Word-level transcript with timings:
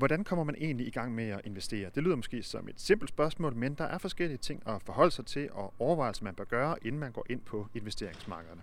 Hvordan 0.00 0.24
kommer 0.24 0.44
man 0.44 0.54
egentlig 0.58 0.86
i 0.86 0.90
gang 0.90 1.14
med 1.14 1.28
at 1.28 1.40
investere? 1.44 1.90
Det 1.94 2.02
lyder 2.02 2.16
måske 2.16 2.42
som 2.42 2.68
et 2.68 2.80
simpelt 2.80 3.08
spørgsmål, 3.08 3.56
men 3.56 3.74
der 3.74 3.84
er 3.84 3.98
forskellige 3.98 4.38
ting 4.38 4.62
at 4.66 4.82
forholde 4.82 5.10
sig 5.10 5.26
til 5.26 5.52
og 5.52 5.74
overvejelser, 5.78 6.24
man 6.24 6.34
bør 6.34 6.44
gøre, 6.44 6.76
inden 6.82 7.00
man 7.00 7.12
går 7.12 7.26
ind 7.30 7.40
på 7.40 7.66
investeringsmarkederne. 7.74 8.60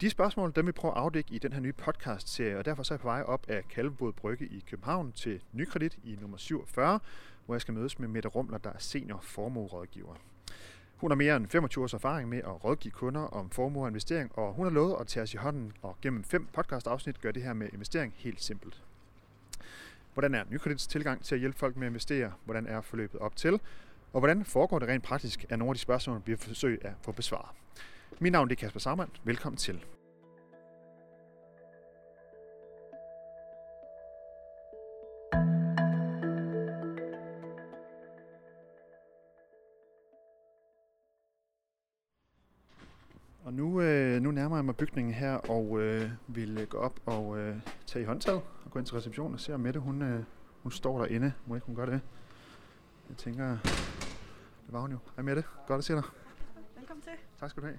De 0.00 0.10
spørgsmål, 0.10 0.52
dem 0.56 0.66
vi 0.66 0.72
prøver 0.72 0.94
at 0.94 1.00
afdække 1.00 1.34
i 1.34 1.38
den 1.38 1.52
her 1.52 1.60
nye 1.60 1.72
podcast-serie, 1.72 2.58
og 2.58 2.64
derfor 2.64 2.82
så 2.82 2.94
er 2.94 2.96
jeg 2.96 3.00
på 3.00 3.08
vej 3.08 3.22
op 3.22 3.46
af 3.48 3.68
Kalvebod 3.68 4.12
Brygge 4.12 4.46
i 4.46 4.64
København 4.70 5.12
til 5.12 5.40
Nykredit 5.52 5.98
i 6.04 6.18
nummer 6.20 6.36
47, 6.36 7.00
hvor 7.46 7.54
jeg 7.54 7.60
skal 7.60 7.74
mødes 7.74 7.98
med 7.98 8.08
Mette 8.08 8.28
Rumler, 8.28 8.58
der 8.58 8.70
er 8.70 8.78
senior 8.78 9.20
formuerådgiver. 9.22 10.14
Hun 10.96 11.10
har 11.10 11.16
mere 11.16 11.36
end 11.36 11.48
25 11.48 11.84
års 11.84 11.94
erfaring 11.94 12.28
med 12.28 12.38
at 12.38 12.64
rådgive 12.64 12.92
kunder 12.92 13.20
om 13.20 13.50
formue 13.50 13.82
og 13.82 13.88
investering, 13.88 14.38
og 14.38 14.52
hun 14.52 14.66
har 14.66 14.72
lovet 14.72 14.96
at 15.00 15.06
tage 15.06 15.22
os 15.22 15.34
i 15.34 15.36
hånden 15.36 15.72
og 15.82 15.96
gennem 16.02 16.24
fem 16.24 16.46
podcast-afsnit 16.52 17.20
gøre 17.20 17.32
det 17.32 17.42
her 17.42 17.52
med 17.52 17.68
investering 17.72 18.14
helt 18.16 18.42
simpelt. 18.42 18.82
Hvordan 20.16 20.34
er 20.34 20.44
Nykredits 20.50 20.86
tilgang 20.86 21.24
til 21.24 21.34
at 21.34 21.38
hjælpe 21.38 21.58
folk 21.58 21.76
med 21.76 21.86
at 21.86 21.90
investere? 21.90 22.32
Hvordan 22.44 22.66
er 22.66 22.80
forløbet 22.80 23.20
op 23.20 23.36
til? 23.36 23.60
Og 24.12 24.20
hvordan 24.20 24.44
foregår 24.44 24.78
det 24.78 24.88
rent 24.88 25.04
praktisk, 25.04 25.44
er 25.48 25.56
nogle 25.56 25.70
af 25.70 25.74
de 25.74 25.80
spørgsmål, 25.80 26.22
vi 26.26 26.32
har 26.32 26.36
forsøgt 26.36 26.84
at 26.84 26.92
få 27.02 27.12
besvaret. 27.12 27.48
Mit 28.18 28.32
navn 28.32 28.50
er 28.50 28.54
Kasper 28.54 28.80
Sarmand. 28.80 29.08
Velkommen 29.24 29.56
til. 29.56 29.84
Og 43.46 43.54
nu, 43.54 43.80
øh, 43.80 44.22
nu 44.22 44.30
nærmer 44.30 44.56
jeg 44.56 44.64
mig 44.64 44.76
bygningen 44.76 45.14
her 45.14 45.34
og 45.34 45.80
øh, 45.80 46.10
vil 46.26 46.66
gå 46.66 46.78
op 46.78 47.00
og 47.06 47.38
øh, 47.38 47.56
tage 47.86 48.02
i 48.02 48.06
håndtaget 48.06 48.42
og 48.64 48.70
gå 48.70 48.78
ind 48.78 48.86
til 48.86 48.94
receptionen 48.96 49.34
og 49.34 49.40
se 49.40 49.54
om 49.54 49.60
Mette, 49.60 49.80
hun, 49.80 50.02
øh, 50.02 50.24
hun 50.62 50.72
står 50.72 50.98
derinde. 50.98 51.32
Må 51.46 51.54
ikke 51.54 51.66
hun 51.66 51.76
gøre 51.76 51.86
det? 51.86 52.00
Jeg 53.08 53.16
tænker, 53.16 53.58
det 54.66 54.72
var 54.72 54.80
hun 54.80 54.90
jo. 54.90 54.98
Hej 55.16 55.22
Mette, 55.24 55.44
godt 55.66 55.78
at 55.78 55.84
se 55.84 55.94
dig. 55.94 56.02
Velkommen 56.78 57.02
til. 57.02 57.12
Tak 57.40 57.50
skal 57.50 57.62
du 57.62 57.66
have. 57.66 57.78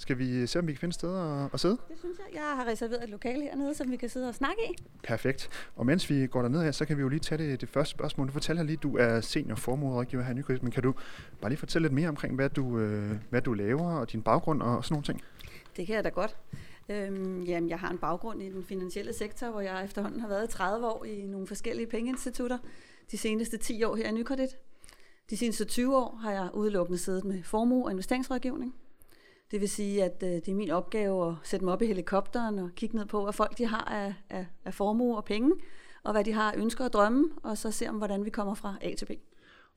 Skal 0.00 0.18
vi 0.18 0.46
se, 0.46 0.58
om 0.58 0.66
vi 0.66 0.72
kan 0.72 0.80
finde 0.80 0.92
steder 0.92 1.44
at, 1.44 1.50
at 1.54 1.60
sidde? 1.60 1.78
Det 1.88 1.98
synes 1.98 2.18
jeg. 2.18 2.34
Jeg 2.34 2.42
har 2.42 2.66
reserveret 2.66 3.04
et 3.04 3.10
lokale 3.10 3.42
hernede, 3.42 3.74
som 3.74 3.90
vi 3.90 3.96
kan 3.96 4.08
sidde 4.08 4.28
og 4.28 4.34
snakke 4.34 4.62
i. 4.70 4.84
Perfekt. 5.02 5.48
Og 5.76 5.86
mens 5.86 6.10
vi 6.10 6.26
går 6.26 6.42
derned 6.42 6.62
her, 6.62 6.72
så 6.72 6.84
kan 6.84 6.96
vi 6.96 7.02
jo 7.02 7.08
lige 7.08 7.20
tage 7.20 7.50
det, 7.50 7.60
det 7.60 7.68
første 7.68 7.90
spørgsmål. 7.90 8.26
Du 8.26 8.32
fortæller 8.32 8.62
lige, 8.62 8.76
at 8.76 8.82
du 8.82 8.96
er 8.96 9.20
senior 9.20 9.56
formuerådgiver 9.56 10.22
her 10.22 10.30
i 10.30 10.34
Nykredit, 10.34 10.62
men 10.62 10.72
kan 10.72 10.82
du 10.82 10.94
bare 11.40 11.50
lige 11.50 11.58
fortælle 11.58 11.88
lidt 11.88 11.94
mere 11.94 12.08
omkring, 12.08 12.34
hvad 12.34 12.48
du, 12.50 12.78
øh, 12.78 13.10
hvad 13.30 13.42
du 13.42 13.52
laver 13.52 13.92
og 13.92 14.12
din 14.12 14.22
baggrund 14.22 14.62
og 14.62 14.84
sådan 14.84 14.94
nogle 14.94 15.04
ting? 15.04 15.22
Det 15.76 15.86
kan 15.86 15.96
jeg 15.96 16.04
da 16.04 16.08
godt. 16.08 16.36
Øhm, 16.88 17.42
jamen, 17.42 17.70
jeg 17.70 17.78
har 17.78 17.90
en 17.90 17.98
baggrund 17.98 18.42
i 18.42 18.50
den 18.50 18.64
finansielle 18.64 19.12
sektor, 19.12 19.50
hvor 19.50 19.60
jeg 19.60 19.84
efterhånden 19.84 20.20
har 20.20 20.28
været 20.28 20.48
i 20.48 20.52
30 20.52 20.86
år 20.86 21.04
i 21.04 21.26
nogle 21.26 21.46
forskellige 21.46 21.86
pengeinstitutter. 21.86 22.58
De 23.10 23.18
seneste 23.18 23.56
10 23.56 23.84
år 23.84 23.96
her 23.96 24.08
i 24.08 24.12
Nykredit. 24.12 24.50
De 25.30 25.36
seneste 25.36 25.64
20 25.64 25.96
år 25.96 26.18
har 26.22 26.32
jeg 26.32 26.48
udelukkende 26.54 26.98
siddet 26.98 27.24
med 27.24 27.42
formue- 27.42 27.84
og 27.84 27.90
investeringsrådgivning. 27.90 28.74
Det 29.50 29.60
vil 29.60 29.68
sige, 29.68 30.04
at 30.04 30.22
øh, 30.22 30.28
det 30.28 30.48
er 30.48 30.54
min 30.54 30.70
opgave 30.70 31.28
at 31.28 31.34
sætte 31.42 31.60
dem 31.60 31.68
op 31.68 31.82
i 31.82 31.86
helikopteren 31.86 32.58
og 32.58 32.70
kigge 32.76 32.96
ned 32.96 33.06
på, 33.06 33.22
hvad 33.22 33.32
folk 33.32 33.58
de 33.58 33.66
har 33.66 33.84
af, 33.84 34.14
af, 34.30 34.46
af 34.64 34.74
formue 34.74 35.16
og 35.16 35.24
penge, 35.24 35.52
og 36.02 36.12
hvad 36.12 36.24
de 36.24 36.32
har 36.32 36.54
ønsker 36.56 36.84
og 36.84 36.92
drømme, 36.92 37.28
og 37.42 37.58
så 37.58 37.70
se 37.70 37.88
om, 37.88 37.96
hvordan 37.96 38.24
vi 38.24 38.30
kommer 38.30 38.54
fra 38.54 38.76
A 38.80 38.94
til 38.94 39.06
B. 39.06 39.10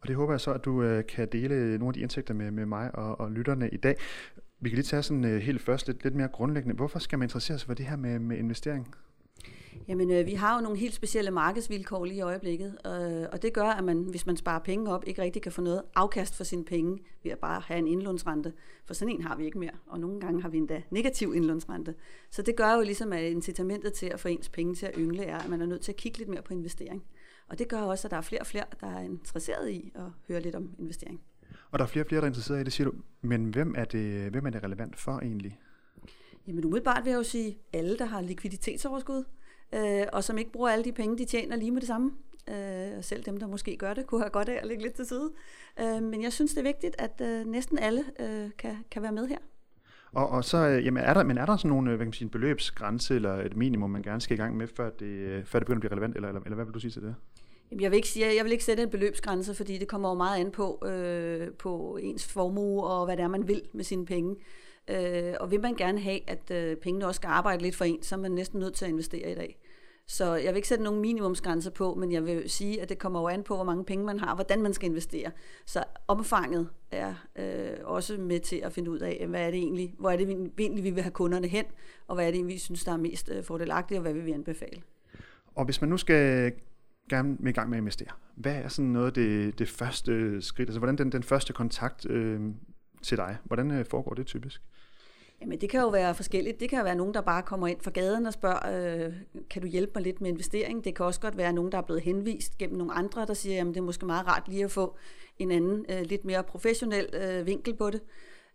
Og 0.02 0.08
det 0.08 0.16
håber 0.16 0.34
jeg 0.34 0.42
så, 0.42 0.54
at 0.54 0.66
du 0.66 0.84
øh, 0.84 1.04
kan 1.06 1.28
dele 1.32 1.78
nogle 1.78 1.88
af 1.88 1.94
de 1.94 2.00
indtægter 2.00 2.34
med, 2.34 2.52
med 2.52 2.66
mig 2.66 2.96
og, 2.96 3.20
og 3.20 3.32
lytterne 3.32 3.70
i 3.70 3.78
dag. 3.78 3.96
Vi 4.60 4.70
kan 4.70 4.76
lige 4.76 4.86
tage 4.86 5.04
sådan 5.04 5.26
øh, 5.26 5.42
helt 5.42 5.62
først 5.62 5.88
lidt, 5.88 6.04
lidt 6.04 6.16
mere 6.16 6.28
grundlæggende. 6.28 6.76
Hvorfor 6.76 7.00
skal 7.00 7.20
man 7.20 7.26
interessere 7.26 7.60
sig 7.60 7.68
for 7.68 7.74
det 7.74 7.86
her 7.86 7.96
med, 7.96 8.20
med 8.20 8.38
investering? 8.38 8.96
Jamen, 9.88 10.12
øh, 10.12 10.26
vi 10.26 10.34
har 10.34 10.56
jo 10.56 10.62
nogle 10.62 10.78
helt 10.78 10.94
specielle 10.94 11.32
markedsvilkår 11.32 12.06
lige 12.06 12.18
i 12.18 12.22
øjeblikket, 12.22 12.78
øh, 12.86 13.28
og 13.32 13.42
det 13.42 13.54
gør, 13.54 13.66
at 13.66 13.84
man, 13.84 14.04
hvis 14.04 14.26
man 14.26 14.38
sparer 14.38 14.60
penge 14.60 14.94
op, 14.94 15.04
ikke 15.08 15.22
rigtig 15.22 15.42
kan 15.42 15.52
få 15.52 15.62
noget 15.62 15.82
afkast 15.96 16.36
for 16.36 16.44
sine 16.44 16.66
penge 16.66 17.00
ved 17.24 17.32
at 17.32 17.40
bare 17.40 17.62
have 17.66 17.78
en 17.78 17.88
indlånsrente. 17.88 18.54
For 18.86 18.94
sådan 18.94 19.16
en 19.16 19.22
har 19.22 19.36
vi 19.36 19.46
ikke 19.46 19.60
mere, 19.60 19.72
og 19.88 20.00
nogle 20.00 20.20
gange 20.20 20.42
har 20.42 20.50
vi 20.50 20.58
endda 20.58 20.82
negativ 20.90 21.34
indlånsrente. 21.36 21.96
Så 22.32 22.42
det 22.42 22.56
gør 22.56 22.74
jo 22.74 22.82
ligesom, 22.82 23.14
at 23.14 23.24
incitamentet 23.24 23.94
til 23.94 24.06
at 24.06 24.20
få 24.20 24.28
ens 24.28 24.50
penge 24.50 24.76
til 24.76 24.86
at 24.86 24.94
yngle 24.98 25.24
er, 25.24 25.38
at 25.38 25.50
man 25.50 25.62
er 25.62 25.66
nødt 25.66 25.82
til 25.82 25.92
at 25.92 25.96
kigge 25.96 26.18
lidt 26.18 26.30
mere 26.30 26.42
på 26.42 26.54
investering. 26.54 27.04
Og 27.48 27.60
det 27.60 27.68
gør 27.68 27.82
også, 27.82 28.08
at 28.08 28.12
der 28.12 28.18
er 28.18 28.22
flere 28.22 28.42
og 28.42 28.48
flere, 28.48 28.66
der 28.82 28.88
er 28.88 29.00
interesseret 29.00 29.70
i 29.70 29.92
at 29.96 30.02
høre 30.28 30.42
lidt 30.42 30.56
om 30.56 30.70
investering. 30.80 31.22
Og 31.72 31.80
der 31.80 31.86
er 31.86 31.90
flere 31.90 32.04
og 32.04 32.08
flere, 32.08 32.22
der 32.22 32.26
er 32.26 32.30
interesseret 32.30 32.62
i 32.62 32.64
det, 32.64 32.74
siger 32.74 32.90
du. 32.90 32.96
Men 33.22 33.46
hvem 33.46 33.76
er 33.78 33.86
det, 33.86 34.32
hvem 34.32 34.46
er 34.46 34.50
det 34.50 34.64
relevant 34.64 34.96
for 34.96 35.20
egentlig? 35.20 35.60
Jamen 36.48 36.66
umiddelbart 36.66 37.04
vil 37.04 37.12
jeg 37.12 37.18
jo 37.18 37.24
sige, 37.24 37.58
alle, 37.74 37.98
der 37.98 38.06
har 38.06 38.22
likviditetsoverskud, 38.22 39.24
øh, 39.74 40.04
og 40.14 40.24
som 40.24 40.38
ikke 40.38 40.52
bruger 40.52 40.70
alle 40.70 40.86
de 40.86 40.92
penge, 40.92 41.18
de 41.18 41.26
tjener 41.26 41.56
lige 41.56 41.72
med 41.72 41.82
det 41.82 41.88
samme. 41.88 42.12
Øh, 42.50 43.04
selv 43.04 43.24
dem, 43.24 43.38
der 43.38 43.48
måske 43.48 43.78
gør 43.78 43.94
det, 43.94 44.06
kunne 44.08 44.22
have 44.22 44.30
godt 44.30 44.50
af 44.50 44.60
at 44.62 44.68
lægge 44.68 44.84
lidt 44.84 44.94
til 44.94 45.06
side. 45.06 45.32
Øh, 45.80 46.04
men 46.04 46.24
jeg 46.24 46.34
synes, 46.34 46.52
det 46.52 46.60
er 46.60 46.64
vigtigt, 46.64 46.96
at 47.00 47.22
øh, 47.22 47.46
næsten 47.46 47.80
alle 47.80 48.04
øh, 48.20 48.50
kan, 48.58 48.78
kan 48.92 49.02
være 49.02 49.12
med 49.12 49.28
her. 49.28 49.38
Og, 50.14 50.30
og 50.30 50.44
så, 50.44 50.58
øh, 50.58 50.86
jamen 50.86 51.04
er 51.04 51.14
der, 51.14 51.24
men 51.24 51.38
er 51.38 51.46
der 51.46 51.58
sådan 51.58 51.70
nogle 51.70 51.90
hvad 51.90 51.98
kan 51.98 52.08
man 52.08 52.14
sige, 52.14 52.26
en 52.26 52.30
beløbsgrænse 52.30 53.16
eller 53.16 53.34
et 53.34 53.56
minimum, 53.56 53.90
man 53.90 54.02
gerne 54.02 54.22
skal 54.22 54.38
i 54.38 54.42
gang 54.42 54.58
med, 54.58 54.68
før 54.68 54.90
det, 54.90 55.06
øh, 55.06 55.46
før 55.46 55.60
det 55.60 55.66
begynder 55.66 55.78
at 55.78 55.82
blive 55.82 55.92
relevant, 55.92 56.16
eller, 56.16 56.28
eller, 56.28 56.42
eller 56.42 56.56
hvad 56.56 56.66
vil 56.66 56.74
du 56.74 56.80
sige 56.80 56.92
til 56.92 57.02
det? 57.02 57.16
Jamen, 57.72 57.82
jeg 57.82 57.92
vil 57.92 57.96
ikke 57.96 58.08
sige, 58.08 58.36
jeg 58.36 58.44
vil 58.44 58.52
ikke 58.52 58.64
sætte 58.64 58.84
en 58.84 58.90
beløbsgrænse, 58.90 59.56
fordi 59.56 59.78
det 59.78 59.88
kommer 59.88 60.10
jo 60.10 60.16
meget 60.16 60.40
an 60.40 60.52
på, 60.52 60.86
øh, 60.86 61.52
på 61.52 61.98
ens 62.02 62.26
formue 62.26 62.84
og 62.84 63.06
hvad 63.06 63.18
det 63.18 63.24
er, 63.24 63.28
man 63.28 63.48
vil 63.48 63.62
med 63.74 63.84
sine 63.84 64.06
penge. 64.06 64.36
Øh, 64.88 65.34
og 65.40 65.52
vil 65.52 65.62
man 65.62 65.76
gerne 65.76 66.00
have, 66.00 66.30
at 66.30 66.52
øh, 66.52 66.78
pengene 66.78 67.08
også 67.08 67.20
skal 67.20 67.28
arbejde 67.28 67.64
lidt 67.64 67.76
for 67.76 67.86
en, 67.86 68.04
så 68.04 68.16
er 68.16 68.20
man 68.20 68.32
næsten 68.32 68.60
nødt 68.60 68.74
til 68.74 68.86
at 68.86 68.92
investere 68.92 69.32
i 69.32 69.36
dag. 69.36 69.61
Så 70.12 70.36
jeg 70.36 70.48
vil 70.48 70.56
ikke 70.56 70.68
sætte 70.68 70.84
nogen 70.84 71.02
minimumsgrænser 71.02 71.72
på, 71.72 71.96
men 71.96 72.12
jeg 72.12 72.26
vil 72.26 72.50
sige, 72.50 72.82
at 72.82 72.90
det 72.90 73.00
kommer 73.00 73.22
jo 73.22 73.28
an 73.28 73.44
på, 73.44 73.56
hvor 73.56 73.64
mange 73.64 73.86
penge 73.86 74.06
man 74.06 74.20
har, 74.20 74.30
og 74.30 74.36
hvordan 74.36 74.62
man 74.62 74.74
skal 74.74 74.90
investere. 74.90 75.32
Så 75.66 75.84
omfanget 76.08 76.70
er 76.92 77.14
øh, 77.36 77.78
også 77.84 78.18
med 78.18 78.40
til 78.40 78.56
at 78.56 78.74
finde 78.74 78.92
ud 78.92 79.00
af, 79.00 79.26
hvad 79.28 79.48
er 79.48 79.52
det 79.52 79.60
egentlig, 79.60 79.96
hvor 80.00 80.12
er 80.12 80.18
det 80.18 80.28
vi 80.28 80.34
egentlig, 80.60 80.84
vi 80.84 80.90
vil 80.90 81.04
have 81.04 81.12
kunderne 81.12 81.48
hen, 81.48 81.66
og 82.08 82.16
hvad 82.16 82.28
er 82.28 82.32
det 82.32 82.48
vi 82.48 82.58
synes, 82.58 82.84
der 82.84 82.92
er 82.92 82.98
mest 82.98 83.30
øh, 83.30 83.44
fordelagtigt, 83.44 83.98
og 83.98 84.02
hvad 84.02 84.14
vil 84.14 84.26
vi 84.26 84.32
anbefale. 84.32 84.82
Og 85.56 85.66
hvis 85.66 85.82
man 85.82 85.90
nu 85.90 85.98
skal 85.98 86.54
gerne 87.10 87.38
med 87.40 87.52
i 87.52 87.56
gang 87.56 87.70
med 87.70 87.78
at 87.78 87.82
investere, 87.82 88.12
hvad 88.36 88.56
er 88.56 88.68
sådan 88.68 88.92
noget 88.92 89.16
det, 89.16 89.60
det 89.60 89.70
første 89.70 90.42
skridt, 90.42 90.70
altså 90.70 90.80
hvordan 90.80 90.98
den, 90.98 91.12
den 91.12 91.24
første 91.24 91.54
kontakt 91.54 92.10
øh, 92.10 92.42
til 93.02 93.18
dig, 93.18 93.38
hvordan 93.44 93.72
øh, 93.72 93.86
foregår 93.86 94.14
det 94.14 94.26
typisk? 94.26 94.62
Jamen 95.42 95.62
det 95.62 95.70
kan 95.70 95.80
jo 95.80 95.88
være 95.88 96.16
forskelligt. 96.16 96.60
Det 96.60 96.70
kan 96.70 96.86
være 96.86 96.96
nogen, 96.96 97.14
der 97.14 97.22
bare 97.22 97.44
kommer 97.44 97.68
ind 97.68 97.82
fra 97.82 97.92
gaden 97.92 98.26
og 98.26 98.34
spørger, 98.34 99.06
øh, 99.06 99.14
kan 99.50 99.62
du 99.62 99.68
hjælpe 99.68 99.92
mig 99.96 100.04
lidt 100.04 100.22
med 100.22 100.30
investering? 100.30 100.84
Det 100.84 100.96
kan 100.96 101.06
også 101.06 101.20
godt 101.20 101.38
være 101.38 101.54
nogen, 101.54 101.72
der 101.72 101.78
er 101.78 101.82
blevet 101.82 102.02
henvist 102.02 102.58
gennem 102.58 102.78
nogle 102.78 102.94
andre, 102.94 103.26
der 103.26 103.34
siger, 103.34 103.56
jamen 103.56 103.74
det 103.74 103.80
er 103.80 103.84
måske 103.84 104.06
meget 104.06 104.28
rart 104.28 104.48
lige 104.48 104.64
at 104.64 104.72
få 104.72 104.96
en 105.40 105.52
anden, 105.52 105.86
øh, 105.90 106.02
lidt 106.02 106.26
mere 106.26 106.44
professionel 106.44 107.10
øh, 107.14 107.46
vinkel 107.46 107.76
på 107.76 107.90
det. 107.90 108.02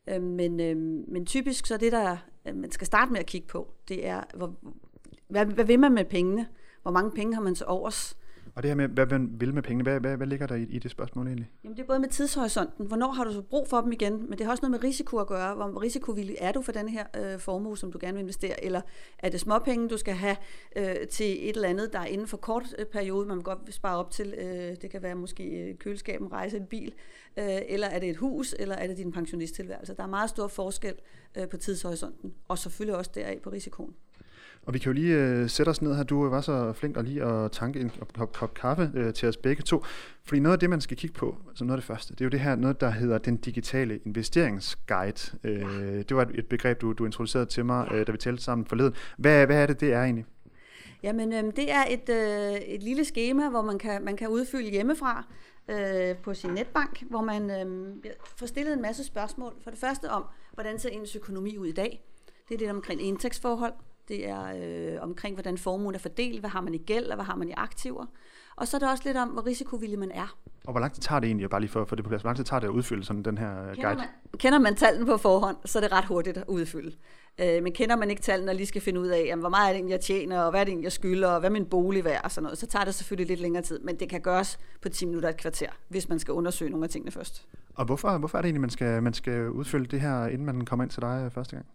Øh, 0.08 0.22
men, 0.22 0.60
øh, 0.60 0.76
men 1.08 1.26
typisk 1.26 1.66
så 1.66 1.76
det, 1.76 1.92
der 1.92 2.16
øh, 2.48 2.56
man 2.56 2.70
skal 2.70 2.86
starte 2.86 3.12
med 3.12 3.20
at 3.20 3.26
kigge 3.26 3.46
på, 3.46 3.68
det 3.88 4.06
er, 4.06 4.22
hvor, 4.34 4.54
hvad, 5.28 5.46
hvad 5.46 5.64
vil 5.64 5.78
man 5.78 5.92
med 5.92 6.04
pengene? 6.04 6.46
Hvor 6.82 6.90
mange 6.90 7.10
penge 7.10 7.34
har 7.34 7.42
man 7.42 7.54
til 7.54 7.66
overs? 7.66 8.16
Og 8.56 8.62
det 8.62 8.70
her 8.70 8.74
med, 8.74 8.88
hvad 8.88 9.06
man 9.06 9.30
vil 9.40 9.54
med 9.54 9.62
pengene, 9.62 9.82
hvad, 9.82 10.00
hvad, 10.00 10.16
hvad 10.16 10.26
ligger 10.26 10.46
der 10.46 10.54
i, 10.54 10.62
i 10.62 10.78
det 10.78 10.90
spørgsmål 10.90 11.26
egentlig? 11.26 11.50
Jamen 11.64 11.76
det 11.76 11.82
er 11.82 11.86
både 11.86 11.98
med 11.98 12.08
tidshorisonten, 12.08 12.86
hvornår 12.86 13.12
har 13.12 13.24
du 13.24 13.32
så 13.32 13.42
brug 13.42 13.68
for 13.68 13.80
dem 13.80 13.92
igen, 13.92 14.28
men 14.28 14.38
det 14.38 14.46
har 14.46 14.50
også 14.50 14.62
noget 14.62 14.70
med 14.70 14.84
risiko 14.84 15.16
at 15.16 15.26
gøre. 15.26 15.54
Hvor 15.54 15.82
risikovillig 15.82 16.36
er 16.40 16.52
du 16.52 16.62
for 16.62 16.72
den 16.72 16.88
her 16.88 17.04
øh, 17.16 17.38
formue, 17.38 17.78
som 17.78 17.92
du 17.92 17.98
gerne 18.00 18.12
vil 18.12 18.20
investere, 18.20 18.64
eller 18.64 18.80
er 19.18 19.28
det 19.28 19.40
småpenge, 19.40 19.88
du 19.88 19.96
skal 19.96 20.14
have 20.14 20.36
øh, 20.76 21.08
til 21.10 21.48
et 21.48 21.56
eller 21.56 21.68
andet, 21.68 21.92
der 21.92 21.98
er 21.98 22.04
inden 22.04 22.26
for 22.26 22.36
kort 22.36 22.74
øh, 22.78 22.86
periode, 22.86 23.28
man 23.28 23.40
godt 23.40 23.74
spare 23.74 23.96
op 23.96 24.10
til, 24.10 24.34
øh, 24.38 24.76
det 24.82 24.90
kan 24.90 25.02
være 25.02 25.14
måske 25.14 25.44
øh, 25.44 25.78
køleskab, 25.78 26.20
en 26.20 26.32
rejse, 26.32 26.56
en 26.56 26.66
bil, 26.66 26.94
øh, 27.36 27.58
eller 27.68 27.86
er 27.86 27.98
det 27.98 28.10
et 28.10 28.16
hus, 28.16 28.54
eller 28.58 28.74
er 28.74 28.86
det 28.86 28.96
din 28.96 29.12
pensionisttilværelse. 29.12 29.94
Der 29.94 30.02
er 30.02 30.06
meget 30.06 30.30
stor 30.30 30.48
forskel 30.48 30.94
øh, 31.38 31.48
på 31.48 31.56
tidshorisonten, 31.56 32.34
og 32.48 32.58
selvfølgelig 32.58 32.96
også 32.96 33.10
deraf 33.14 33.40
på 33.42 33.50
risikoen. 33.50 33.94
Og 34.62 34.74
vi 34.74 34.78
kan 34.78 34.86
jo 34.86 34.92
lige 34.92 35.14
øh, 35.14 35.48
sætte 35.50 35.70
os 35.70 35.82
ned 35.82 35.96
her. 35.96 36.02
Du 36.02 36.28
var 36.28 36.40
så 36.40 36.72
flink 36.72 36.96
at 36.96 37.04
lige 37.04 37.24
at 37.24 37.52
tanke 37.52 37.80
en 37.80 37.90
kop, 38.14 38.32
kop 38.32 38.54
kaffe 38.54 38.90
øh, 38.94 39.14
til 39.14 39.28
os 39.28 39.36
begge 39.36 39.62
to. 39.62 39.84
Fordi 40.24 40.40
noget 40.40 40.52
af 40.52 40.60
det, 40.60 40.70
man 40.70 40.80
skal 40.80 40.96
kigge 40.96 41.14
på, 41.14 41.36
som 41.54 41.66
noget 41.66 41.78
af 41.78 41.82
det 41.82 41.86
første, 41.86 42.14
det 42.14 42.20
er 42.20 42.24
jo 42.24 42.30
det 42.30 42.40
her, 42.40 42.56
noget 42.56 42.80
der 42.80 42.90
hedder 42.90 43.18
den 43.18 43.36
digitale 43.36 44.00
investeringsguide. 44.04 45.36
Øh, 45.44 46.04
det 46.08 46.16
var 46.16 46.22
et, 46.22 46.30
et 46.34 46.46
begreb, 46.46 46.80
du, 46.80 46.92
du 46.92 47.04
introducerede 47.04 47.46
til 47.46 47.64
mig, 47.64 47.88
øh, 47.92 48.06
da 48.06 48.12
vi 48.12 48.18
talte 48.18 48.42
sammen 48.42 48.66
forleden. 48.66 48.94
Hvad, 49.16 49.46
hvad 49.46 49.62
er 49.62 49.66
det, 49.66 49.80
det 49.80 49.92
er 49.92 50.02
egentlig? 50.02 50.24
Jamen, 51.02 51.32
øh, 51.32 51.44
det 51.56 51.72
er 51.72 51.84
et, 51.90 52.08
øh, 52.08 52.56
et 52.56 52.82
lille 52.82 53.04
schema, 53.04 53.48
hvor 53.48 53.62
man 53.62 53.78
kan, 53.78 54.04
man 54.04 54.16
kan 54.16 54.28
udfylde 54.28 54.70
hjemmefra 54.70 55.24
øh, 55.68 56.16
på 56.16 56.34
sin 56.34 56.50
netbank, 56.50 57.02
hvor 57.10 57.20
man 57.20 57.50
øh, 57.50 57.90
får 58.36 58.46
stillet 58.46 58.72
en 58.72 58.82
masse 58.82 59.04
spørgsmål. 59.04 59.54
For 59.62 59.70
det 59.70 59.78
første 59.78 60.10
om, 60.10 60.24
hvordan 60.54 60.78
ser 60.78 60.88
ens 60.88 61.16
økonomi 61.16 61.58
ud 61.58 61.66
i 61.66 61.72
dag? 61.72 62.04
Det 62.48 62.54
er 62.54 62.58
det 62.58 62.70
omkring 62.70 63.02
indtægtsforhold, 63.02 63.72
det 64.08 64.28
er 64.28 64.44
øh, 64.56 65.02
omkring, 65.02 65.34
hvordan 65.34 65.58
formuen 65.58 65.94
er 65.94 65.98
fordelt, 65.98 66.40
hvad 66.40 66.50
har 66.50 66.60
man 66.60 66.74
i 66.74 66.78
gæld, 66.78 67.06
og 67.06 67.14
hvad 67.14 67.24
har 67.24 67.36
man 67.36 67.48
i 67.48 67.52
aktiver. 67.56 68.06
Og 68.56 68.68
så 68.68 68.76
er 68.76 68.78
det 68.78 68.90
også 68.90 69.02
lidt 69.06 69.16
om, 69.16 69.28
hvor 69.28 69.46
risikovillig 69.46 69.98
man 69.98 70.10
er. 70.10 70.36
Og 70.66 70.72
hvor 70.72 70.80
lang 70.80 70.92
tid 70.92 71.02
tager 71.02 71.20
det 71.20 71.26
egentlig, 71.26 71.50
bare 71.50 71.60
lige 71.60 71.70
for, 71.70 71.84
for 71.84 71.96
det 71.96 72.04
på 72.04 72.08
plads, 72.08 72.22
hvor 72.22 72.28
lang 72.28 72.36
tid 72.36 72.44
tager 72.44 72.60
det 72.60 72.66
at 72.66 72.72
udfylde 72.72 73.04
sådan 73.04 73.22
den 73.22 73.38
her 73.38 73.74
Kender 73.74 73.82
guide? 73.82 73.98
man, 73.98 74.08
kender 74.38 74.58
man 74.58 74.74
tallene 74.74 75.06
på 75.06 75.16
forhånd, 75.16 75.56
så 75.64 75.78
er 75.78 75.80
det 75.80 75.92
ret 75.92 76.04
hurtigt 76.04 76.36
at 76.36 76.44
udfylde. 76.48 76.96
Øh, 77.38 77.62
men 77.62 77.72
kender 77.72 77.96
man 77.96 78.10
ikke 78.10 78.22
tallene 78.22 78.50
og 78.50 78.54
lige 78.54 78.66
skal 78.66 78.82
finde 78.82 79.00
ud 79.00 79.06
af, 79.06 79.24
jamen, 79.26 79.40
hvor 79.40 79.48
meget 79.48 79.68
er 79.68 79.72
det 79.72 79.76
egentlig, 79.76 79.92
jeg 79.92 80.00
tjener, 80.00 80.40
og 80.40 80.50
hvad 80.50 80.60
er 80.60 80.64
det 80.64 80.70
egentlig, 80.70 80.84
jeg 80.84 80.92
skylder, 80.92 81.28
og 81.28 81.40
hvad 81.40 81.50
er 81.50 81.52
min 81.52 81.66
bolig 81.66 82.04
værd 82.04 82.20
og 82.24 82.30
sådan 82.30 82.42
noget, 82.42 82.58
så 82.58 82.66
tager 82.66 82.84
det 82.84 82.94
selvfølgelig 82.94 83.28
lidt 83.28 83.40
længere 83.40 83.62
tid. 83.62 83.78
Men 83.78 84.00
det 84.00 84.08
kan 84.08 84.20
gøres 84.20 84.58
på 84.82 84.88
10 84.88 85.06
minutter 85.06 85.28
et 85.28 85.36
kvarter, 85.36 85.70
hvis 85.88 86.08
man 86.08 86.18
skal 86.18 86.34
undersøge 86.34 86.70
nogle 86.70 86.84
af 86.84 86.90
tingene 86.90 87.10
først. 87.10 87.46
Og 87.74 87.84
hvorfor, 87.84 88.18
hvorfor 88.18 88.38
er 88.38 88.42
det 88.42 88.46
egentlig, 88.46 88.60
man 88.60 88.70
skal, 88.70 89.02
man 89.02 89.14
skal 89.14 89.50
udfylde 89.50 89.86
det 89.86 90.00
her, 90.00 90.26
inden 90.26 90.46
man 90.46 90.64
kommer 90.64 90.84
ind 90.84 90.90
til 90.90 91.02
dig 91.02 91.30
første 91.32 91.56
gang? 91.56 91.66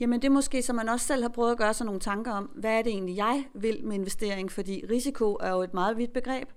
Jamen 0.00 0.22
det 0.22 0.28
er 0.28 0.32
måske, 0.32 0.62
som 0.62 0.76
man 0.76 0.88
også 0.88 1.06
selv 1.06 1.22
har 1.22 1.28
prøvet 1.28 1.52
at 1.52 1.58
gøre 1.58 1.74
sig 1.74 1.86
nogle 1.86 2.00
tanker 2.00 2.32
om, 2.32 2.44
hvad 2.44 2.78
er 2.78 2.82
det 2.82 2.92
egentlig, 2.92 3.16
jeg 3.16 3.44
vil 3.54 3.84
med 3.84 3.94
investering, 3.94 4.52
fordi 4.52 4.84
risiko 4.90 5.36
er 5.40 5.50
jo 5.50 5.62
et 5.62 5.74
meget 5.74 5.96
vidt 5.96 6.12
begreb. 6.12 6.48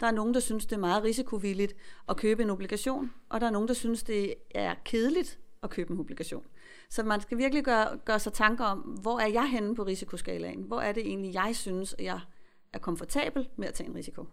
Der 0.00 0.06
er 0.06 0.10
nogen, 0.10 0.34
der 0.34 0.40
synes, 0.40 0.66
det 0.66 0.76
er 0.76 0.80
meget 0.80 1.04
risikovilligt 1.04 1.76
at 2.08 2.16
købe 2.16 2.42
en 2.42 2.50
obligation, 2.50 3.10
og 3.28 3.40
der 3.40 3.46
er 3.46 3.50
nogen, 3.50 3.68
der 3.68 3.74
synes, 3.74 4.02
det 4.02 4.34
er 4.50 4.74
kedeligt 4.84 5.38
at 5.62 5.70
købe 5.70 5.92
en 5.92 6.00
obligation. 6.00 6.42
Så 6.90 7.02
man 7.02 7.20
skal 7.20 7.38
virkelig 7.38 7.64
gøre, 7.64 7.98
gøre 8.04 8.18
sig 8.18 8.32
tanker 8.32 8.64
om, 8.64 8.78
hvor 8.78 9.18
er 9.18 9.26
jeg 9.26 9.50
henne 9.50 9.74
på 9.74 9.82
risikoskalaen? 9.82 10.62
Hvor 10.62 10.80
er 10.80 10.92
det 10.92 11.06
egentlig, 11.06 11.34
jeg 11.34 11.50
synes, 11.56 11.94
at 11.98 12.04
jeg 12.04 12.20
er 12.72 12.78
komfortabel 12.78 13.48
med 13.56 13.68
at 13.68 13.74
tage 13.74 13.88
en 13.88 13.94
risiko? 13.94 14.26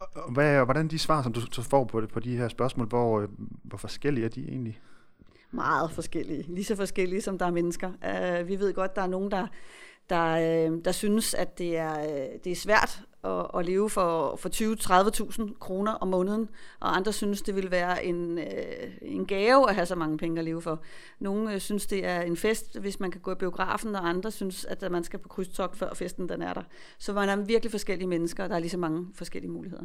Og 0.00 0.32
hvad, 0.32 0.64
hvordan 0.64 0.88
de 0.88 0.98
svar, 0.98 1.22
som 1.22 1.32
du 1.32 1.40
så 1.40 1.62
får 1.62 1.84
på, 1.84 2.00
det, 2.00 2.08
på 2.08 2.20
de 2.20 2.36
her 2.36 2.48
spørgsmål, 2.48 2.86
hvor, 2.86 3.20
øh, 3.20 3.28
hvor 3.64 3.78
forskellige 3.78 4.24
er 4.24 4.28
de 4.28 4.48
egentlig? 4.48 4.80
Meget 5.54 5.90
forskellige. 5.90 6.44
Lige 6.48 6.64
så 6.64 6.76
forskellige, 6.76 7.22
som 7.22 7.38
der 7.38 7.46
er 7.46 7.50
mennesker. 7.50 7.88
Uh, 7.88 8.48
vi 8.48 8.58
ved 8.58 8.74
godt, 8.74 8.96
der 8.96 9.02
er 9.02 9.06
nogen, 9.06 9.30
der, 9.30 9.46
der, 10.10 10.68
uh, 10.70 10.78
der 10.84 10.92
synes, 10.92 11.34
at 11.34 11.58
det 11.58 11.76
er, 11.76 11.98
uh, 11.98 12.40
det 12.44 12.52
er 12.52 12.56
svært 12.56 13.00
at, 13.24 13.46
at 13.58 13.66
leve 13.66 13.90
for, 13.90 14.36
for 14.36 14.48
20-30.000 15.48 15.58
kroner 15.58 15.92
om 15.92 16.08
måneden, 16.08 16.48
og 16.80 16.96
andre 16.96 17.12
synes, 17.12 17.42
det 17.42 17.56
vil 17.56 17.70
være 17.70 18.04
en, 18.04 18.38
uh, 18.38 18.44
en 19.02 19.26
gave 19.26 19.68
at 19.68 19.74
have 19.74 19.86
så 19.86 19.94
mange 19.94 20.18
penge 20.18 20.38
at 20.38 20.44
leve 20.44 20.62
for. 20.62 20.80
Nogle 21.18 21.54
uh, 21.54 21.60
synes, 21.60 21.86
det 21.86 22.06
er 22.06 22.20
en 22.20 22.36
fest, 22.36 22.78
hvis 22.78 23.00
man 23.00 23.10
kan 23.10 23.20
gå 23.20 23.32
i 23.32 23.34
biografen, 23.34 23.94
og 23.94 24.08
andre 24.08 24.30
synes, 24.30 24.64
at 24.64 24.90
man 24.90 25.04
skal 25.04 25.18
på 25.18 25.28
krydstogt, 25.28 25.76
før 25.76 25.94
festen 25.94 26.28
den 26.28 26.42
er 26.42 26.54
der. 26.54 26.62
Så 26.98 27.12
man 27.12 27.28
er 27.28 27.36
virkelig 27.36 27.70
forskellige 27.70 28.08
mennesker, 28.08 28.44
og 28.44 28.50
der 28.50 28.56
er 28.56 28.60
lige 28.60 28.70
så 28.70 28.78
mange 28.78 29.06
forskellige 29.14 29.52
muligheder. 29.52 29.84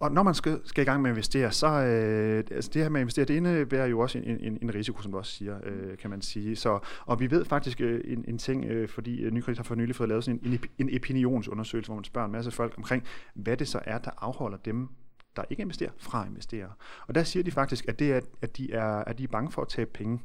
Og 0.00 0.12
når 0.12 0.22
man 0.22 0.34
skal, 0.34 0.60
skal 0.64 0.82
i 0.82 0.84
gang 0.84 1.02
med 1.02 1.10
at 1.10 1.14
investere, 1.14 1.52
så 1.52 1.66
øh, 1.66 2.44
altså 2.50 2.70
det 2.74 2.82
her 2.82 2.88
med 2.88 3.00
at 3.00 3.02
investere, 3.02 3.24
det 3.24 3.34
indebærer 3.34 3.86
jo 3.86 4.00
også 4.00 4.18
en, 4.18 4.24
en, 4.40 4.58
en 4.62 4.74
risiko, 4.74 5.02
som 5.02 5.12
du 5.12 5.18
også 5.18 5.32
siger, 5.32 5.58
øh, 5.64 5.98
kan 5.98 6.10
man 6.10 6.22
sige. 6.22 6.56
Så, 6.56 6.78
og 7.06 7.20
vi 7.20 7.30
ved 7.30 7.44
faktisk 7.44 7.80
øh, 7.80 8.00
en, 8.04 8.24
en 8.28 8.38
ting, 8.38 8.64
øh, 8.64 8.88
fordi 8.88 9.22
øh, 9.22 9.32
Nykredit 9.32 9.58
har 9.58 9.64
for 9.64 9.74
nylig 9.74 9.96
fået 9.96 10.08
lavet 10.08 10.24
sådan 10.24 10.40
en, 10.44 10.52
en, 10.78 10.88
en 10.88 10.96
opinionsundersøgelse, 10.96 11.88
hvor 11.88 11.96
man 11.96 12.04
spørger 12.04 12.26
en 12.26 12.32
masse 12.32 12.50
folk 12.50 12.74
omkring, 12.76 13.04
hvad 13.34 13.56
det 13.56 13.68
så 13.68 13.80
er, 13.84 13.98
der 13.98 14.10
afholder 14.18 14.58
dem, 14.58 14.88
der 15.36 15.42
ikke 15.50 15.60
investerer, 15.60 15.90
fra 15.98 16.22
at 16.22 16.28
investere. 16.28 16.68
Og 17.06 17.14
der 17.14 17.24
siger 17.24 17.42
de 17.42 17.50
faktisk, 17.50 17.88
at 17.88 17.98
det 17.98 18.12
er, 18.12 18.20
at 18.42 18.56
de 18.56 18.72
er, 18.72 18.86
at 18.86 19.18
de 19.18 19.24
er 19.24 19.28
bange 19.28 19.52
for 19.52 19.62
at 19.62 19.68
tabe 19.68 19.90
penge. 19.94 20.20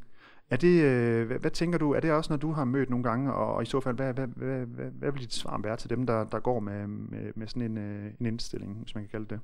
Er 0.51 0.57
det, 0.57 0.81
øh, 0.83 1.27
hvad, 1.27 1.39
hvad 1.39 1.51
tænker 1.51 1.77
du, 1.77 1.91
er 1.91 1.99
det 1.99 2.11
også, 2.11 2.33
når 2.33 2.37
du 2.37 2.51
har 2.51 2.63
mødt 2.65 2.89
nogle 2.89 3.03
gange, 3.03 3.33
og, 3.33 3.55
og 3.55 3.63
i 3.63 3.65
så 3.65 3.79
fald, 3.79 3.95
hvad, 3.95 4.13
hvad, 4.13 4.27
hvad, 4.27 4.65
hvad, 4.65 4.85
hvad 4.85 5.11
vil 5.11 5.21
dit 5.21 5.33
svar 5.33 5.59
være 5.63 5.77
til 5.77 5.89
dem, 5.89 6.05
der, 6.05 6.23
der 6.23 6.39
går 6.39 6.59
med, 6.59 6.87
med, 6.87 7.31
med 7.35 7.47
sådan 7.47 7.61
en, 7.61 7.77
øh, 7.77 8.11
en 8.19 8.25
indstilling, 8.25 8.77
hvis 8.83 8.95
man 8.95 9.03
kan 9.03 9.09
kalde 9.09 9.25
det? 9.29 9.39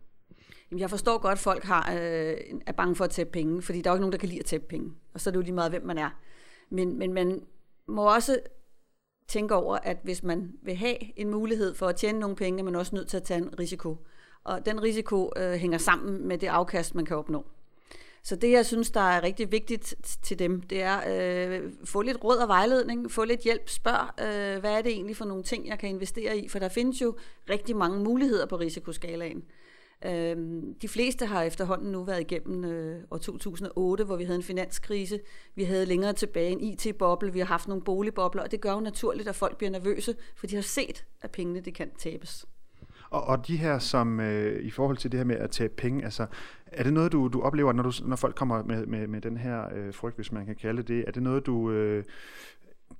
Jamen, 0.72 0.80
jeg 0.80 0.90
forstår 0.90 1.18
godt, 1.18 1.32
at 1.32 1.40
folk 1.40 1.64
har, 1.64 1.92
øh, 1.92 2.38
er 2.66 2.72
bange 2.78 2.96
for 2.96 3.04
at 3.04 3.10
tæppe 3.10 3.32
penge, 3.32 3.62
fordi 3.62 3.82
der 3.82 3.90
er 3.90 3.94
jo 3.94 3.96
ikke 3.96 4.02
nogen, 4.02 4.12
der 4.12 4.18
kan 4.18 4.30
lide 4.30 4.40
at 4.40 4.46
tæppe 4.46 4.68
penge. 4.68 4.94
Og 5.14 5.22
så 5.22 5.30
er 5.30 5.32
det 5.32 5.36
jo 5.36 5.44
lige 5.44 5.54
meget, 5.54 5.72
hvem 5.72 5.86
man 5.86 5.98
er. 5.98 6.10
Men, 6.70 7.00
men 7.00 7.14
man 7.14 7.42
må 7.88 8.14
også 8.14 8.40
tænke 9.28 9.56
over, 9.56 9.78
at 9.84 9.98
hvis 10.04 10.24
man 10.24 10.52
vil 10.62 10.76
have 10.76 11.20
en 11.20 11.32
mulighed 11.32 11.76
for 11.76 11.88
at 11.88 11.96
tjene 11.96 12.20
nogle 12.20 12.36
penge, 12.36 12.60
er 12.60 12.64
man 12.64 12.76
også 12.76 12.96
nødt 12.96 13.08
til 13.08 13.18
at 13.18 13.24
tage 13.24 13.38
en 13.38 13.60
risiko. 13.60 13.98
Og 14.44 14.66
den 14.66 14.84
risiko 14.84 15.32
øh, 15.38 15.52
hænger 15.54 15.78
sammen 15.78 16.28
med 16.28 16.38
det 16.38 16.48
afkast, 16.48 16.96
man 16.96 17.06
kan 17.06 17.18
opnå. 17.18 17.46
Så 18.28 18.36
det, 18.36 18.52
jeg 18.52 18.66
synes, 18.66 18.92
der 18.92 19.00
er 19.00 19.24
rigtig 19.24 19.52
vigtigt 19.52 19.96
til 20.24 20.40
dem, 20.40 20.62
det 20.62 20.82
er 20.82 21.00
øh, 21.08 21.72
få 21.86 22.02
lidt 22.02 22.24
råd 22.24 22.38
og 22.38 22.48
vejledning, 22.48 23.12
få 23.12 23.24
lidt 23.24 23.42
hjælp, 23.42 23.70
spørg, 23.70 24.22
øh, 24.22 24.60
hvad 24.60 24.72
er 24.72 24.82
det 24.82 24.92
egentlig 24.92 25.18
for 25.18 25.26
nogle 25.26 25.44
ting, 25.44 25.68
jeg 25.68 25.80
kan 25.80 25.90
investere 25.90 26.38
i, 26.38 26.48
for 26.48 26.60
der 26.60 26.70
findes 26.70 27.02
jo 27.02 27.18
rigtig 27.50 27.76
mange 27.76 28.00
muligheder 28.00 28.46
på 28.46 28.56
risikoskalaen. 28.56 29.44
Øh, 30.06 30.38
de 30.82 30.88
fleste 30.88 31.26
har 31.26 31.44
efterhånden 31.44 31.92
nu 31.92 32.04
været 32.04 32.22
igennem 32.22 32.66
øh, 32.66 33.04
år 33.12 33.18
2008, 33.18 34.04
hvor 34.04 34.16
vi 34.16 34.24
havde 34.24 34.38
en 34.38 34.44
finanskrise. 34.44 35.20
Vi 35.56 35.64
havde 35.64 35.86
længere 35.86 36.14
tilbage 36.14 36.52
en 36.52 36.62
IT-boble, 36.62 37.34
vi 37.34 37.40
har 37.40 37.46
haft 37.46 37.68
nogle 37.68 37.84
boligbobler, 37.84 38.44
og 38.44 38.52
det 38.52 38.62
gør 38.62 38.74
jo 38.74 38.80
naturligt, 38.80 39.30
at 39.30 39.36
folk 39.36 39.58
bliver 39.58 39.72
nervøse, 39.72 40.16
for 40.36 40.48
de 40.48 40.56
har 40.56 40.62
set, 40.62 41.06
at 41.22 41.32
pengene 41.32 41.60
det 41.60 41.74
kan 41.74 41.90
tabes. 41.98 42.46
Og, 43.10 43.24
og 43.24 43.48
de 43.48 43.58
her, 43.58 43.80
som 43.80 44.20
øh, 44.20 44.64
i 44.64 44.70
forhold 44.70 44.98
til 44.98 45.12
det 45.12 45.18
her 45.18 45.26
med 45.26 45.36
at 45.36 45.52
tabe 45.52 45.74
penge, 45.78 46.04
altså, 46.04 46.26
er 46.66 46.84
det 46.84 46.94
noget, 46.94 47.12
du, 47.12 47.28
du 47.28 47.42
oplever, 47.42 47.74
når, 47.74 47.84
du, 47.84 47.92
når 48.06 48.16
folk 48.16 48.36
kommer 48.36 48.64
med, 48.64 48.86
med, 48.86 49.08
med 49.08 49.22
den 49.22 49.38
her 49.38 49.64
øh, 49.76 49.94
frygt, 49.94 50.16
hvis 50.16 50.32
man 50.32 50.46
kan 50.46 50.56
kalde 50.56 50.84
det? 50.84 51.04
Er 51.08 51.12
det 51.12 51.24
noget, 51.24 51.46
du... 51.46 51.72
Øh, 51.72 52.04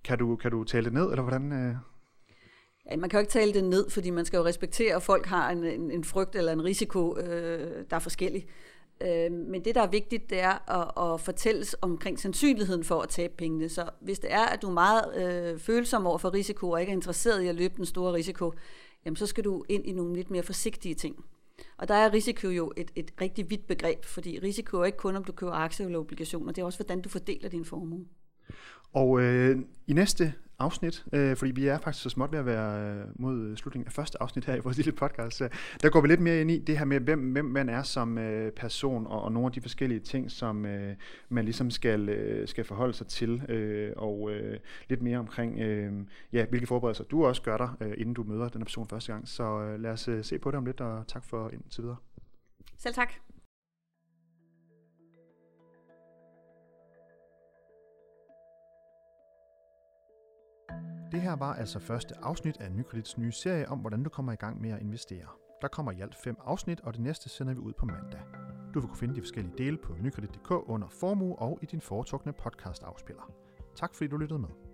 kan, 0.04 0.18
du 0.18 0.36
kan 0.36 0.52
du 0.52 0.64
tale 0.64 0.86
det 0.86 0.94
ned, 0.94 1.10
eller 1.10 1.22
hvordan... 1.22 1.52
Øh? 1.52 1.76
Ja, 2.92 2.98
man 2.98 3.10
kan 3.10 3.18
jo 3.18 3.22
ikke 3.22 3.32
tale 3.32 3.54
det 3.54 3.64
ned, 3.64 3.90
fordi 3.90 4.10
man 4.10 4.26
skal 4.26 4.38
jo 4.38 4.46
respektere, 4.46 4.96
at 4.96 5.04
folk 5.04 5.26
har 5.26 5.50
en, 5.50 5.64
en, 5.64 5.92
en 5.92 6.04
frygt 6.04 6.36
eller 6.36 6.52
en 6.52 6.64
risiko, 6.64 7.18
øh, 7.18 7.86
der 7.90 7.96
er 7.96 8.00
forskellig. 8.00 8.48
Øh, 9.02 9.32
men 9.32 9.66
det, 9.66 9.76
der 9.76 9.82
er 9.82 9.90
vigtigt, 9.90 10.30
det 10.30 10.42
er 10.42 10.72
at, 10.82 11.14
at 11.14 11.22
fortælles 11.22 11.76
omkring 11.82 12.20
sandsynligheden 12.20 12.84
for 12.84 13.02
at 13.02 13.10
tabe 13.10 13.34
pengene. 13.38 13.70
Så 13.70 13.90
hvis 14.00 14.20
det 14.20 14.34
er, 14.34 14.46
at 14.46 14.62
du 14.62 14.68
er 14.68 14.74
meget 14.74 15.04
øh, 15.18 15.60
følsom 15.60 16.08
over 16.08 16.18
for 16.18 16.34
risiko, 16.34 16.70
og 16.70 16.80
ikke 16.82 16.92
er 16.92 16.96
interesseret 16.96 17.42
i 17.42 17.48
at 17.48 17.56
løbe 17.56 17.74
den 17.78 17.86
store 17.86 18.14
risiko, 18.14 18.54
jamen 19.08 19.16
så 19.16 19.26
skal 19.26 19.44
du 19.44 19.64
ind 19.70 19.86
i 19.86 19.92
nogle 19.92 20.16
lidt 20.16 20.32
mere 20.32 20.44
forsigtige 20.44 20.96
ting. 20.96 21.26
Og 21.78 21.88
der 21.88 21.94
er 21.94 22.14
risiko 22.14 22.48
jo 22.48 22.74
et, 22.78 22.92
et 22.96 23.12
rigtig 23.22 23.50
vidt 23.50 23.68
begreb, 23.68 24.06
fordi 24.06 24.40
risiko 24.40 24.78
er 24.78 24.86
ikke 24.86 24.98
kun, 24.98 25.16
om 25.16 25.24
du 25.24 25.32
køber 25.32 25.54
aktier 25.54 25.86
eller 25.86 26.00
obligationer, 26.00 26.52
det 26.52 26.62
er 26.62 26.66
også, 26.66 26.78
hvordan 26.78 27.02
du 27.02 27.10
fordeler 27.10 27.50
din 27.50 27.66
formue. 27.66 28.06
Og 28.94 29.22
øh, 29.22 29.60
i 29.88 29.94
næste 29.94 30.34
afsnit, 30.60 31.06
øh, 31.14 31.36
fordi 31.36 31.52
vi 31.52 31.68
er 31.68 31.80
faktisk 31.80 32.04
så 32.04 32.10
småt 32.10 32.32
ved 32.32 32.40
at 32.40 32.46
være 32.46 32.92
øh, 32.92 33.06
mod 33.16 33.40
øh, 33.40 33.58
slutningen 33.58 33.88
af 33.88 33.94
første 33.94 34.22
afsnit 34.22 34.46
her 34.46 34.56
i 34.56 34.60
vores 34.60 34.78
lille 34.82 34.92
podcast, 34.92 35.38
Så 35.38 35.50
der 35.82 35.90
går 35.90 36.02
vi 36.02 36.08
lidt 36.08 36.20
mere 36.20 36.42
ind 36.42 36.52
i 36.52 36.60
det 36.60 36.78
her 36.78 36.86
med, 36.86 37.00
hvem, 37.00 37.32
hvem 37.32 37.46
man 37.46 37.70
er 37.70 37.84
som 37.84 38.18
øh, 38.18 38.52
person, 38.52 39.08
og, 39.08 39.22
og 39.22 39.32
nogle 39.32 39.46
af 39.46 39.52
de 39.52 39.62
forskellige 39.62 40.00
ting, 40.00 40.32
som 40.32 40.66
øh, 40.66 40.96
man 41.30 41.46
ligesom 41.46 41.72
skal, 41.72 42.10
øh, 42.10 42.48
skal 42.48 42.64
forholde 42.64 42.94
sig 42.94 43.08
til, 43.08 43.52
øh, 43.52 43.94
og 43.96 44.32
øh, 44.32 44.60
lidt 44.90 45.02
mere 45.02 45.18
omkring, 45.18 45.60
øh, 45.60 45.94
ja, 46.34 46.46
hvilke 46.46 46.68
forberedelser 46.68 47.04
du 47.04 47.26
også 47.26 47.42
gør 47.42 47.58
dig, 47.58 47.70
øh, 47.82 47.94
inden 47.98 48.14
du 48.14 48.24
møder 48.24 48.50
den 48.50 48.62
person 48.62 48.88
første 48.88 49.12
gang. 49.12 49.28
Så 49.28 49.44
øh, 49.44 49.80
lad 49.80 49.92
os 49.92 50.08
øh, 50.08 50.24
se 50.24 50.40
på 50.40 50.52
det 50.52 50.58
om 50.58 50.66
lidt, 50.66 50.82
og 50.82 51.08
tak 51.08 51.26
for 51.26 51.50
indtil 51.50 51.84
videre. 51.84 51.98
Selv 52.78 52.94
tak. 52.94 53.27
Det 61.12 61.22
her 61.22 61.36
var 61.36 61.54
altså 61.54 61.80
første 61.80 62.16
afsnit 62.22 62.58
af 62.62 62.72
Nykredits 62.72 63.18
nye 63.18 63.32
serie 63.32 63.70
om, 63.70 63.80
hvordan 63.80 64.04
du 64.04 64.10
kommer 64.10 64.32
i 64.32 64.36
gang 64.36 64.62
med 64.62 64.70
at 64.70 64.82
investere. 64.82 65.28
Der 65.62 65.68
kommer 65.68 65.92
i 65.92 66.02
alt 66.02 66.16
fem 66.16 66.38
afsnit, 66.46 66.82
og 66.82 66.94
det 66.94 67.02
næste 67.02 67.30
sender 67.30 67.54
vi 67.54 67.60
ud 67.60 67.74
på 67.74 67.86
mandag. 67.86 68.22
Du 68.74 68.80
vil 68.80 68.88
kunne 68.88 68.98
finde 68.98 69.16
de 69.16 69.22
forskellige 69.22 69.58
dele 69.58 69.78
på 69.78 69.94
nykredit.dk 70.02 70.52
under 70.52 70.88
formue 70.88 71.40
og 71.40 71.60
i 71.62 71.66
din 71.66 71.82
foretrukne 71.82 72.34
podcast 72.34 72.84
afspiller. 72.84 73.32
Tak 73.76 73.96
fordi 73.96 74.08
du 74.08 74.18
lyttede 74.18 74.40
med. 74.40 74.67